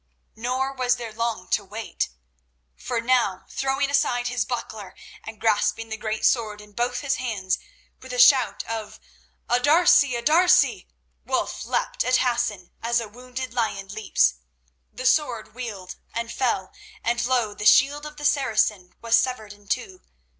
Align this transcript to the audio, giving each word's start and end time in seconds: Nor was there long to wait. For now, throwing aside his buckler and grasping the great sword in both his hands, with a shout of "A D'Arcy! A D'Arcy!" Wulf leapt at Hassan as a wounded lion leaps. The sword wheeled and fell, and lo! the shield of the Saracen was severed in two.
Nor 0.35 0.73
was 0.73 0.95
there 0.95 1.13
long 1.13 1.47
to 1.49 1.63
wait. 1.63 2.09
For 2.75 2.99
now, 3.01 3.45
throwing 3.51 3.87
aside 3.91 4.29
his 4.29 4.45
buckler 4.45 4.95
and 5.23 5.39
grasping 5.39 5.89
the 5.89 5.95
great 5.95 6.25
sword 6.25 6.59
in 6.59 6.71
both 6.71 7.01
his 7.01 7.17
hands, 7.17 7.59
with 8.01 8.11
a 8.11 8.17
shout 8.17 8.63
of 8.63 8.99
"A 9.47 9.59
D'Arcy! 9.59 10.15
A 10.15 10.23
D'Arcy!" 10.23 10.87
Wulf 11.23 11.65
leapt 11.65 12.03
at 12.03 12.15
Hassan 12.17 12.71
as 12.81 12.99
a 12.99 13.07
wounded 13.09 13.53
lion 13.53 13.89
leaps. 13.89 14.37
The 14.91 15.05
sword 15.05 15.53
wheeled 15.53 15.97
and 16.15 16.33
fell, 16.33 16.73
and 17.03 17.23
lo! 17.27 17.53
the 17.53 17.67
shield 17.67 18.07
of 18.07 18.17
the 18.17 18.25
Saracen 18.25 18.95
was 19.03 19.15
severed 19.15 19.53
in 19.53 19.67
two. 19.67 20.01